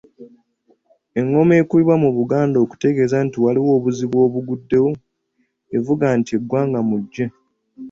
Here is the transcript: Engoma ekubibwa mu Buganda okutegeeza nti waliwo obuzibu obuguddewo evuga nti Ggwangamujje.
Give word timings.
Engoma 1.19 1.53
ekubibwa 1.61 1.95
mu 2.03 2.09
Buganda 2.17 2.57
okutegeeza 2.65 3.17
nti 3.25 3.37
waliwo 3.43 3.71
obuzibu 3.77 4.17
obuguddewo 4.27 4.91
evuga 5.77 6.05
nti 6.19 6.33
Ggwangamujje. 6.41 7.25